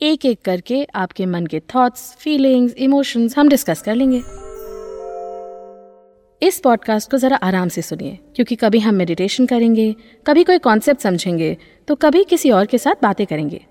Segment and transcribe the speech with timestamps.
[0.00, 4.18] एक एक करके आपके मन के थॉट्स फीलिंग्स इमोशंस हम डिस्कस कर लेंगे।
[6.42, 9.94] इस पॉडकास्ट को ज़रा आराम से सुनिए, क्योंकि कभी हम मेडिटेशन करेंगे,
[10.26, 11.56] कभी कोई कॉन्सेप्ट समझेंगे
[11.88, 13.64] तो कभी किसी और के साथ बातें करेंगे।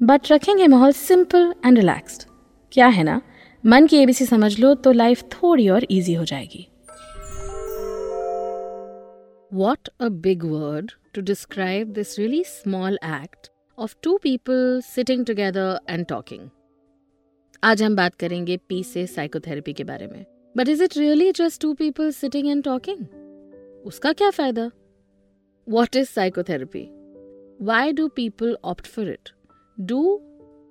[0.00, 2.28] बट रखेंगे माहौल सिंपल एंड रिलैक्स्ड
[2.72, 3.20] क्या है ना?
[3.64, 6.68] मन की एबीसी समझ लो तो लाइफ थोड़ी और इजी हो जाएगी।
[9.52, 13.50] What a big word to describe this really small act.
[13.78, 16.48] Of two people sitting together and talking.
[17.62, 21.60] आज हम बात करेंगे पी से साइकोथेरेपी के बारे में। But is it really just
[21.62, 23.06] two people sitting and talking
[23.86, 24.70] उसका क्या फ़ायदा?
[25.66, 26.86] What is psychotherapy
[27.66, 29.30] why do people opt for it
[29.78, 30.02] do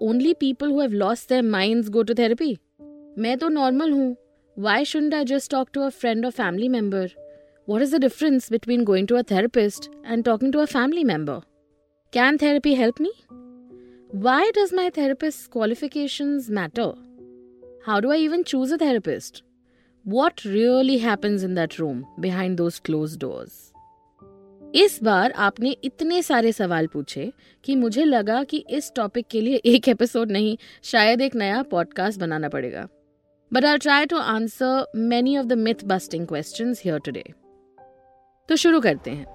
[0.02, 2.56] only people who have lost their minds go to therapy
[3.18, 4.16] मैं तो normal हूँ।
[4.58, 7.12] Why should I just talk to a friend और family member
[7.70, 11.42] what is the difference between going to a therapist and talking to a family member?
[12.14, 13.12] Can therapy help me?
[14.12, 16.94] Why does my therapist's qualifications matter?
[17.86, 19.44] How do I even choose a therapist?
[20.06, 23.74] What really happens in that room behind those closed doors?
[24.76, 27.32] इस बार आपने इतने सारे सवाल पूछे
[27.64, 32.20] कि मुझे लगा कि इस टॉपिक के लिए एक एपिसोड नहीं शायद एक नया पॉडकास्ट
[32.20, 32.88] बनाना पड़ेगा
[33.52, 37.24] but I try to answer many of the myth busting question here today
[38.50, 39.26] तो शुरू करते हैं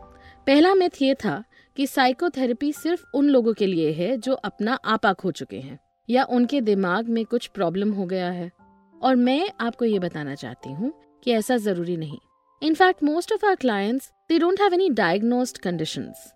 [0.47, 1.43] पहला मिथ ये था
[1.77, 5.78] कि साइकोथेरेपी सिर्फ़ उन लोगों के लिए है जो अपना आपा खो चुके हैं,
[6.09, 8.51] या उनके दिमाग में कुछ प्रॉब्लम हो गया है।
[8.97, 12.19] और मैं आपको ये बताना चाहती हूँ कि ऐसा ज़रूरी नहीं।
[12.62, 16.33] In fact most of our clients they don't have any diagnosed conditions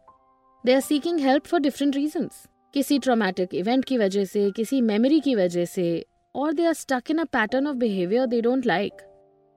[0.65, 5.21] they are seeking help for different reasons किसी ट्रोमैटिक इवेंट की वजह से, किसी मेमोरी
[5.21, 6.05] की वजह से
[6.35, 9.03] और they are stuck in a pattern of behaviour they don't like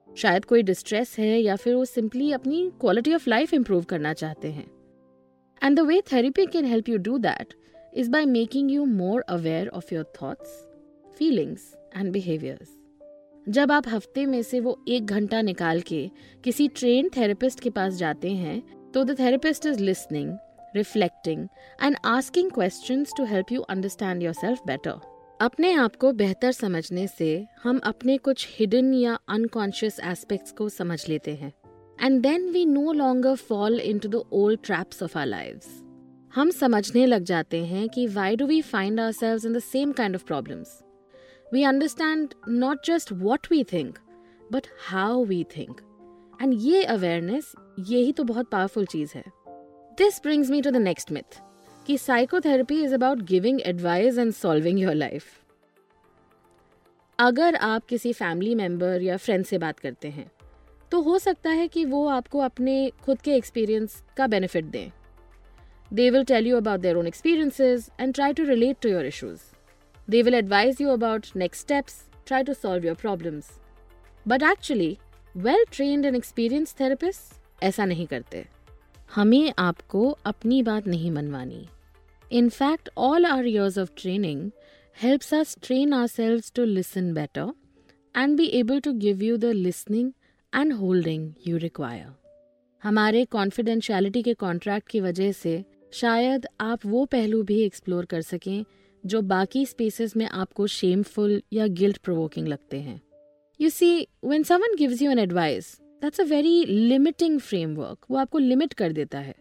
[0.08, 4.50] शायद कोई डिस्ट्रेस है या फिर वो सिंपली अपनी क्वालिटी ऑफ़ लाइफ इंप्रूव करना चाहते
[4.50, 4.79] हैं।
[5.62, 7.54] And the way therapy can help you do that
[7.94, 10.50] is by making you more aware of your thoughts
[11.18, 12.76] feelings and behaviours
[13.48, 16.10] जब आप हफ़्ते में से वो एक घंटा निकाल के
[16.44, 18.62] किसी ट्रेन थेरेपिस्ट के पास जाते हैं
[18.94, 20.36] तो the therapist is listening
[20.76, 21.46] reflecting
[21.82, 25.00] and asking question to help you understand yourself better
[25.40, 31.08] अपने आप को बेहतर समझने से हम अपने कुछ हिडन या अनकॉन्शियस एस्पेक्ट्स को समझ
[31.08, 31.52] लेते हैं।
[32.02, 35.66] And then we no longer fall into the old traps of our lives
[36.34, 40.14] हम समझने लग जाते हैं कि why do we find ourselves in the same kind
[40.14, 40.78] of problems
[41.52, 43.98] we understand not just what we think
[44.52, 45.80] but how we think
[46.42, 47.52] and ये awareness
[47.88, 49.24] ये ही तो बहुत पावरफुल चीज़ है।
[49.98, 51.40] This brings me to the next myth
[51.86, 55.24] कि psychotherapy is about giving advice and solving your life
[57.18, 60.30] अगर आप किसी फैमिली मेंबर या फ्रेंड से बात करते हैं
[60.90, 64.90] तो हो सकता है कि वो आपको अपने खुद के एक्सपीरियंस का बेनिफिट दें।
[65.92, 69.40] They will tell you about their own experiences and try to relate to your issues
[70.10, 73.50] they will advise you about next steps try to solve your problems
[74.28, 74.96] but actually
[75.36, 78.46] well trained and experience therapist ऐसा नहीं करते।
[79.14, 81.66] हमें आपको अपनी बात नहीं Manwani.
[82.32, 84.50] In fact all our years of training
[84.96, 87.52] helps us train ourselves to listen better
[88.16, 90.10] and be able to give you the listening
[90.56, 92.06] and holding you require
[92.82, 98.64] हमारे confidentiality के कॉन्ट्रैक्ट की वजह से शायद आप वो पहलू भी एक्सप्लोर कर सकें
[99.04, 103.00] जो बाकी स्पेसेस में आपको शेमफुल या गिल्ट प्रोवोकिंग लगते हैं।
[103.60, 108.38] You see when someone gives you an advice that's a very limiting framework वो आपको
[108.38, 109.34] लिमिट कर देता है।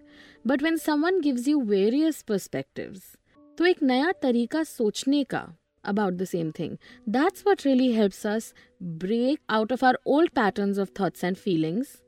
[0.48, 3.16] But when someone gives you various perspectives
[3.58, 5.48] तो एक नया तरीका सोचने का
[5.90, 6.78] about the same thing.
[7.08, 12.02] That's what really helps us break out of our old patterns of thoughts and feelings.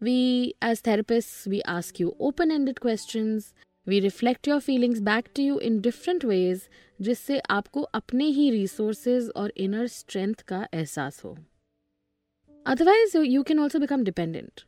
[0.00, 3.54] We, as therapists, we ask you open ended questions.
[3.86, 6.68] We reflect your feelings back to you in different ways
[7.00, 11.36] जिससे आपको अपने ही resources और inner strength का एहसास हो
[12.66, 14.60] otherwise you can also become dependent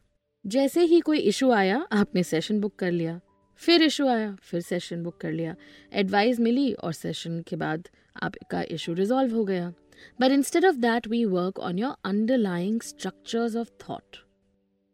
[0.45, 3.21] जैसे ही कोई इशू आया आपने सेशन बुक कर लिया
[3.61, 5.55] फिर इशू आया फिर सेशन बुक कर लिया
[6.03, 7.89] एडवाइस मिली और सेशन के बाद
[8.23, 9.73] आपका इशू रिजॉल्व हो गया।
[10.21, 14.17] But instead of that we work on your underlying structures of thought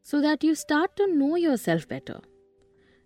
[0.06, 2.20] so that you start to know yourself better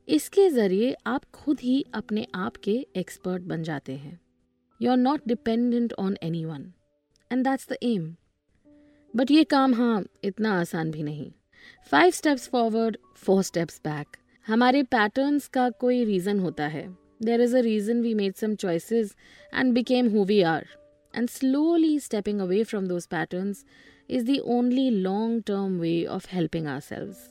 [0.08, 4.18] इसके ज़रिए आप खुद ही अपने आप के एक्सपर्ट बन जाते हैं।
[4.80, 6.72] You are not dependent on any one
[7.30, 8.14] and that's the aim
[9.14, 11.30] but ये काम हाँ इतना आसान भी नहीं।
[11.90, 14.16] Five steps forward four steps back
[14.46, 16.88] हमारे पैटर्न्स का कोई रीज़न होता है।
[17.20, 19.14] There is a reason we made some choices
[19.52, 20.66] and became who we are
[21.14, 23.64] and slowly stepping away from those patterns
[24.08, 27.28] is the only long term way of helping ourselves.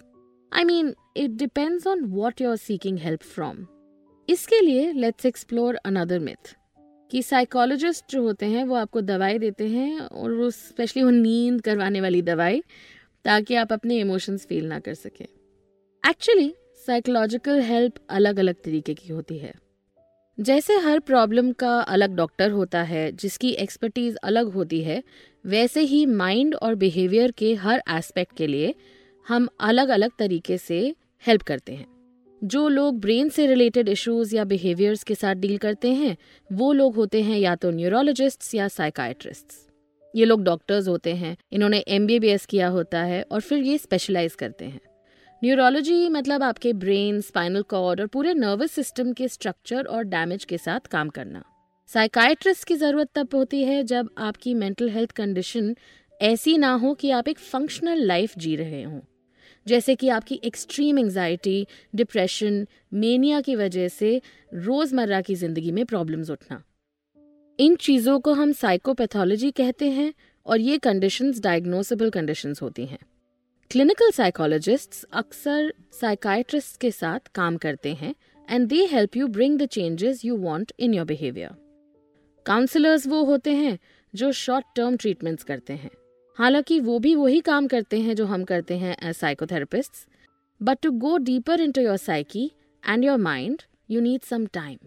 [0.52, 3.66] I mean, it depends on what you're seeking help from.
[4.28, 6.54] इसके लिए let's explore another myth
[7.12, 11.62] कि psychologist जो होते हैं वो आपको दवाई देते हैं और वो स्पेशली वो नींद
[11.62, 12.62] करवाने वाली दवाई
[13.26, 15.26] ताकि आप अपने इमोशंस फील ना कर सकें
[16.04, 16.54] एक्चुअली
[16.86, 19.54] साइकोलॉजिकल हेल्प अलग अलग तरीके की होती है
[20.40, 25.04] जैसे हर प्रॉब्लम का अलग डॉक्टर होता है, जिसकी एक्सपर्टीज अलग होती है,
[25.46, 28.76] वैसे ही माइंड और बिहेवियर के हर एस्पेक्ट के लिए
[29.28, 30.96] हम अलग अलग तरीके से
[31.28, 31.86] हेल्प करते हैं।
[32.42, 36.18] जो लोग ब्रेन से रिलेटेड इश्यूज़ या बिहेवियर्स के साथ डील करते हैं,
[36.54, 39.68] वो लोग होते हैं या तो न्यूरोलॉजिस्ट्स या साइकाइट्रिस्ट्स।
[40.16, 44.66] ये लोग डॉक्टर्स होते हैं, इन्होंने एमबीबीएस किया होता है और फिर ये स्पेशलाइज करते
[44.66, 44.80] हैं।
[45.42, 50.58] न्यूरोलॉजी मतलब आपके ब्रेन स्पाइनल कॉर्ड और पूरे नर्वस सिस्टम के स्ट्रक्चर और डैमेज के
[50.58, 51.44] साथ काम करना।
[51.90, 55.76] साइकाइट्रिस्ट की ज़रूरत तब होती है जब आपकी मेंटल हेल्थ कंडीशन
[56.20, 59.00] ऐसी ना हो कि आप एक फंक्शनल लाइफ जी रहे हों।
[59.68, 64.22] जैसे कि आपकी एक्सट्रीम एंजाइटी डिप्रेशन मेनिया की वजह से
[64.56, 66.62] रोज़मर्रा की ज़िंदगी में प्रॉब्लम्स उठना।
[67.60, 70.14] इन चीज़ों को हम साइकोपैथोलॉजी कहते हैं
[70.46, 73.00] और ये कंडीशंस डायग्नोसेबल कंडीशंस होती हैं।
[73.72, 78.16] क्लिनिकल साइकोलॉजिस्ट्स अक्सर साइकाइट्रिस्ट के साथ काम करते हैं
[78.50, 81.50] and they help you bring the changes you want in your behaviour
[82.46, 83.80] counsellors वो होते हैं,
[84.16, 85.90] जो शॉर्ट टर्म ट्रीटमेंट्स करते हैं।
[86.38, 89.92] हालाँकि वो भी वही काम करते हैं जो हम करते हैं as psychotherapist
[90.62, 92.52] but to go deeper into your psyche
[92.90, 94.78] and your mind you need some time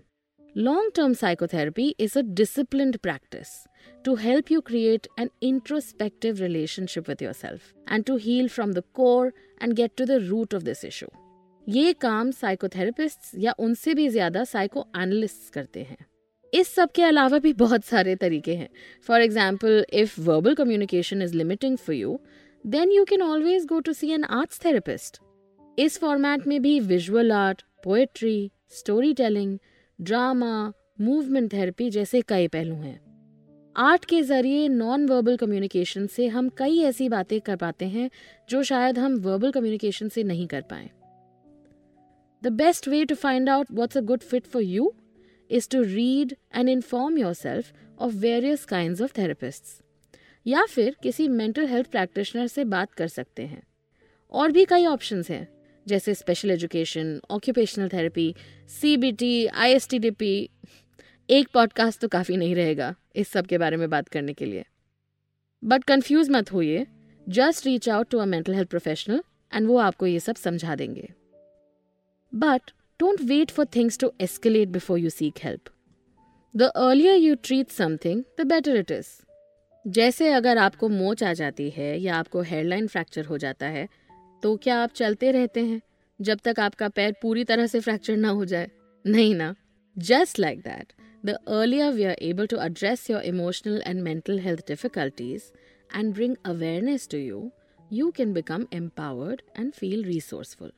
[0.56, 3.49] long term psychotherapy is a disciplined practice
[4.05, 9.32] to help you create an introspective relationship with yourself and to heal from the core
[9.58, 11.08] and get to the root of this issue.
[11.67, 15.97] ये काम psychotherapist या उनसे भी ज़्यादा psycho analyst करते हैं।
[16.52, 18.69] इस सब के अलावा भी बहुत सारे तरीके हैं।
[19.06, 22.19] For example if verbal communication is limiting for you
[22.64, 25.20] then you can always go to see an arts therapist
[25.79, 29.58] इस फॉर्मेट में भी visual art poetry story telling
[30.00, 33.00] drama, movement therapy जैसे कई पहलू हैं।
[33.76, 38.11] आर्ट के ज़रिए नॉन वर्बल कम्युनिकेशन से हम कई ऐसी बातें कर पाते हैं
[38.50, 40.91] जो शायद हम वर्बल कम्युनिकेशन से नहीं कर पाए।
[42.43, 44.93] The best way to find out what's a good fit for you
[45.50, 49.64] is to read and inform yourself of various kind of therapist
[50.47, 53.62] या फिर किसी मेंटल हेल्थ प्रैक्टिशनर से बात कर सकते हैं।
[54.32, 55.59] और भी कई ऑप्शंस हैं।
[55.90, 58.34] जैसे special education occupational therapy
[58.81, 60.32] C B T I S T D P
[61.28, 64.64] एक पॉडकास्ट तो काफ़ी नहीं रहेगा इस सब के बारे में बात करने के लिए।
[65.62, 66.87] बट कन्फ्यूज़ मत होइए
[67.26, 69.22] just reach out to a mental health professional
[69.52, 71.08] and वो आपको ये सब समझा देंगे।
[72.32, 72.70] But
[73.00, 75.70] don't wait for things to escalate before you seek help
[76.54, 79.08] the earlier you treat something the better it is
[79.84, 83.88] जैसे अगर आपको मोच आ जाती है या आपको हेयरलाइन फ्रैक्चर हो जाता है
[84.42, 85.81] तो क्या आप चलते रहते हैं,
[86.20, 88.70] जब तक आपका पैर पूरी तरह से फ्रैक्चर ना हो जाए?
[89.04, 89.54] नहीं ना।
[89.96, 90.92] Just like that
[91.25, 95.50] The earlier we are able to address your emotional and mental health difficulties
[95.90, 97.50] and bring awareness to you
[97.90, 100.73] you can become empowered and feel resourceful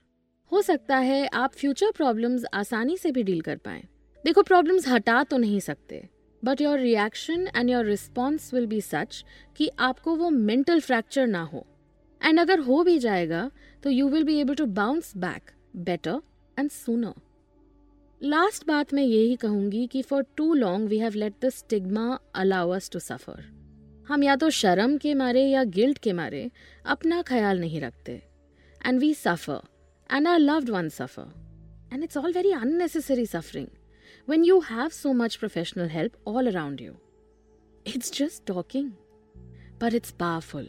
[0.52, 3.82] हो सकता है आप फ्यूचर प्रॉब्लम्स आसानी से भी डील कर पाए।
[4.24, 6.02] देखो प्रॉब्लम्स हटा तो नहीं सकते
[6.42, 9.24] but your reaction and your response will be such
[9.56, 11.66] कि आपको वो मेंटल फ्रैक्चर ना हो।
[12.24, 13.50] एंड अगर हो भी जाएगा
[13.82, 16.20] तो you will be able to bounce back better
[16.58, 17.14] and sooner
[18.20, 22.70] last बात मैं यही कहूँगी कि for too long we have let the stigma allow
[22.70, 23.44] us to suffer
[24.08, 26.50] हम या तो शर्म के मारे या गिल्ट के मारे
[26.86, 28.22] अपना ख्याल नहीं रखते.
[28.86, 29.60] And we suffer
[30.10, 33.68] and our loved one suffer and it's all very unnecessary suffering
[34.28, 36.92] when you have so much professional help all around you.
[37.86, 38.92] It's just talking,
[39.80, 40.68] but it's powerful.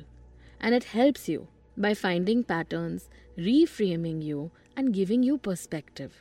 [0.64, 6.14] And it helps you by finding patterns, reframing you, and giving you perspective.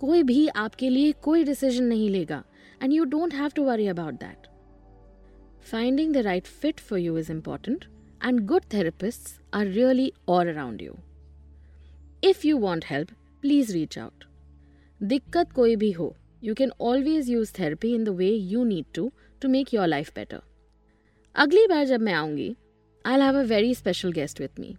[0.00, 2.42] कोई भी आपके लिए कोई decision नहीं लेगा
[2.82, 4.46] and you don't have to worry about that
[5.70, 7.84] finding the right fit for you is important
[8.24, 10.96] and good therapist are really all around you
[12.22, 13.10] if you want help
[13.42, 14.24] please reach out
[15.00, 16.14] दिक्कत कोई भी हो
[16.44, 19.10] you can always use therapy in the way you need to
[19.42, 20.42] to make your life better
[21.34, 22.54] अगली बार जब मैं आऊँगी
[23.06, 24.76] I have a very special guest with me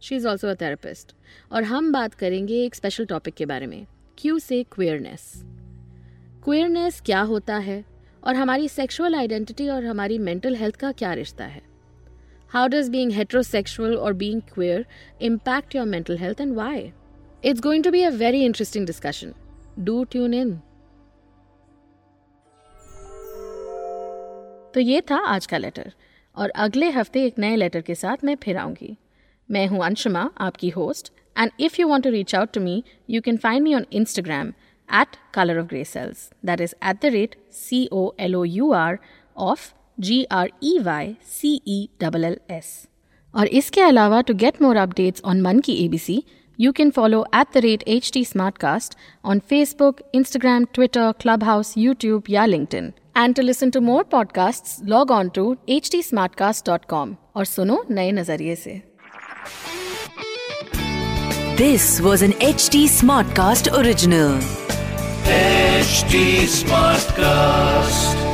[0.00, 1.14] she is also a therapist
[1.52, 3.86] और हम बात करेंगे एक स्पेशल टॉपिक के बारे में
[4.18, 5.32] क्यू से क्वेयरनेस
[6.44, 7.84] क्वेयरनेस क्या होता है?
[8.24, 11.62] और हमारी सेक्सुअल आइडेंटिटी और हमारी मेंटल हेल्थ का क्या रिश्ता है?
[12.48, 14.86] हाउ डज बीइंग हेट्रोसेक्सुअल और being queer
[15.22, 16.92] impact your mental health and why
[17.44, 19.34] it's going to be a very interesting discussion
[19.78, 20.56] do tune in
[24.74, 25.92] तो ये था आज का लेटर
[26.36, 28.96] और अगले हफ़्ते एक नए लेटर के साथ मैं फिर आऊँगी।
[29.48, 33.20] मैं हूँ अंशुमा, आपकी host and if you want to reach out to me you
[33.20, 34.48] can find me on Instagram
[34.88, 38.72] at colour of grey cells that is at the rate C O L O U
[38.72, 38.98] R
[39.36, 42.88] of G R E Y C E double L S
[43.34, 46.22] और इसके अलावा to get more updates on मन की ABC
[46.58, 52.46] You can follow at the rate HT Smartcast on Facebook, Instagram, Twitter, Clubhouse, YouTube, yeah,
[52.46, 52.94] LinkedIn.
[53.14, 58.82] And to listen to more podcasts, log on to htsmartcast.com or suno naye nazariye se.
[61.56, 64.38] This was an HT Smartcast original.
[65.24, 68.25] HT Smartcast.